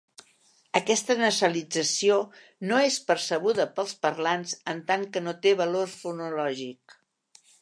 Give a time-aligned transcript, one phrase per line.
[0.77, 2.17] Aquesta nasalització
[2.71, 7.03] no és percebuda pels parlants, en tant que no té valor fonològic.